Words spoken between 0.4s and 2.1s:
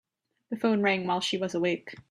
The phone rang while she was awake.